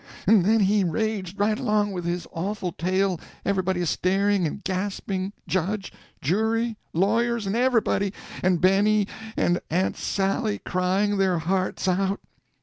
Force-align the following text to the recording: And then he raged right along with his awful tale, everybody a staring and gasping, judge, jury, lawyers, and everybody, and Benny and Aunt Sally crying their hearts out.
And 0.25 0.43
then 0.43 0.61
he 0.61 0.83
raged 0.83 1.39
right 1.39 1.59
along 1.59 1.91
with 1.91 2.05
his 2.05 2.25
awful 2.31 2.71
tale, 2.71 3.19
everybody 3.45 3.81
a 3.81 3.85
staring 3.85 4.47
and 4.47 4.63
gasping, 4.63 5.31
judge, 5.47 5.93
jury, 6.19 6.75
lawyers, 6.91 7.45
and 7.45 7.55
everybody, 7.55 8.11
and 8.41 8.59
Benny 8.59 9.07
and 9.37 9.59
Aunt 9.69 9.95
Sally 9.97 10.57
crying 10.65 11.17
their 11.17 11.37
hearts 11.37 11.87
out. 11.87 12.19